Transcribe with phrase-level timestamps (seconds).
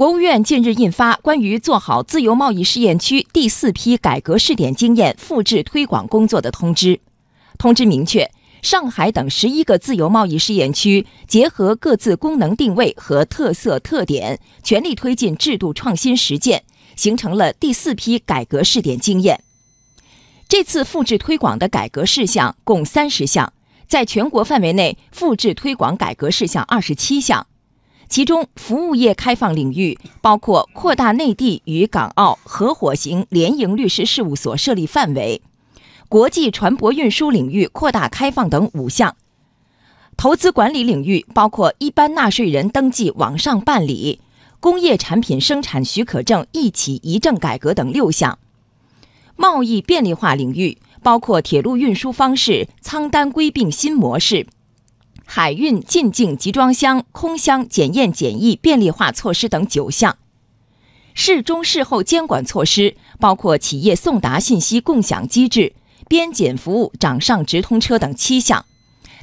[0.00, 6.98] 国务院近日印发关于做好自由贸易试验区第四批改革试点经验复制推广工作的通知。
[7.58, 8.30] 通知明确，
[8.62, 16.62] 上海等十一个自由贸易试验区结合各自功能定位和特色特点，全力推进制度创新实践，
[16.96, 19.44] 形成了第四批改革试点经验。
[20.48, 23.52] 这次复制推广的改革事项共三十项，
[23.86, 27.46] 在全国范围内复制推广改革事项二十七项。
[28.10, 35.40] 其中，服务业开放领域包括扩大内地与港澳合伙型联营律师事务所设立范围；
[36.08, 39.12] 国际船舶运输领域扩大开放等五项；
[40.16, 44.20] 投资管理领域包括一般纳税人登记网上办理、
[44.58, 48.38] 工业产品生产许可证一企一证改革等六项；
[49.36, 54.48] 贸易便利化领域包括铁路运输方式仓单归并新模式。
[55.32, 60.18] 海运进境集装箱空箱检验检疫便利化措施等九项，
[61.14, 65.72] 事中事后监管措施包括企业送达信息共享机制、
[66.08, 68.64] 边检服务掌上直通车等七项，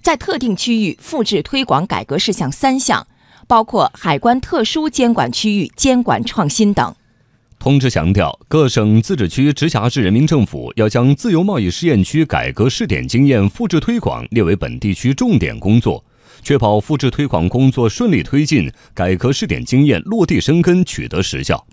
[0.00, 3.08] 在特定区域复制推广改革事项三项，
[3.48, 6.94] 包括海关特殊监管区域监管创新等。
[7.58, 16.04] 通知强调，各省、自治区、直辖市人民政府要将自由贸易试验区改革试点经验复制推广列为本地区重点工作，
[16.46, 21.66] 确保复制推广工作顺利推进，改革试点经验落地生根，取得实效。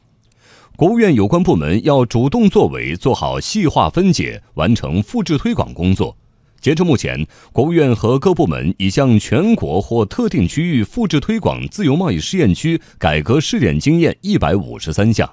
[0.76, 6.18] 国务院有关部门要主动作为，做好细化分解，完成复制推广工作。
[6.60, 15.30] 截至目前，国务院和各部门已向全国或特定区域复制推广自由贸易试验区改革试点经验一百五十三项。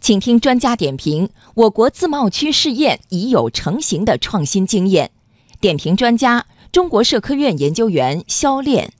[0.00, 5.10] 请听专家点评：我国自贸区试验已有成型的创新经验。
[5.60, 8.90] 点评专家：中国社科院研究员肖炼。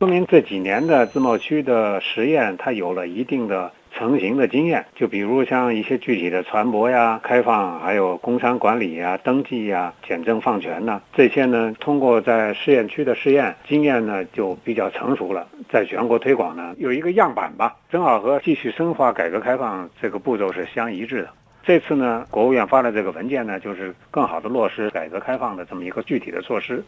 [0.00, 3.72] 说明这几年的自贸区的实验，它有了一定的。
[3.92, 21.28] 成型的经验，就比如像一些具体的船舶呀、开放，还有工商管理呀、登记呀、简政放权呐，这些呢，通过在试验区的试验经验呢，就比较成熟了，在全国推广呢，有一个样板吧，正好和继续深化改革开放这个步骤是相一致的。
[21.62, 26.82] 这次呢，国务院发的这个文件呢，就是更好的落实改革开放的这么一个具体的措施。